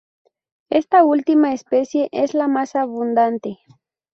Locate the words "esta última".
0.71-1.53